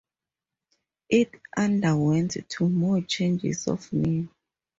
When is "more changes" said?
2.67-3.67